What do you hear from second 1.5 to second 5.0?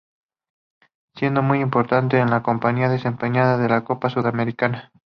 importante en la campaña desempeñada en la Copa Sudamericana.